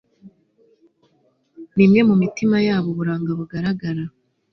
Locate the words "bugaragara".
3.39-4.03